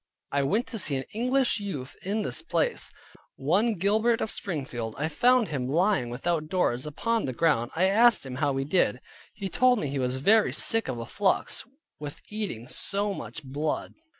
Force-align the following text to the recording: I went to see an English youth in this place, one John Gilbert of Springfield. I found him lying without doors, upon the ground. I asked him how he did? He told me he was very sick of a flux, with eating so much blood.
I 0.31 0.41
went 0.41 0.65
to 0.69 0.79
see 0.79 0.95
an 0.95 1.03
English 1.13 1.59
youth 1.59 1.95
in 2.01 2.23
this 2.23 2.41
place, 2.41 2.91
one 3.35 3.73
John 3.73 3.77
Gilbert 3.77 4.19
of 4.19 4.31
Springfield. 4.31 4.95
I 4.97 5.07
found 5.07 5.49
him 5.49 5.67
lying 5.69 6.09
without 6.09 6.47
doors, 6.47 6.87
upon 6.87 7.25
the 7.25 7.33
ground. 7.33 7.69
I 7.75 7.83
asked 7.83 8.25
him 8.25 8.37
how 8.37 8.57
he 8.57 8.65
did? 8.65 8.99
He 9.35 9.47
told 9.47 9.77
me 9.77 9.89
he 9.89 9.99
was 9.99 10.15
very 10.17 10.53
sick 10.53 10.87
of 10.87 10.97
a 10.97 11.05
flux, 11.05 11.67
with 11.99 12.19
eating 12.31 12.67
so 12.67 13.13
much 13.13 13.43
blood. 13.43 13.93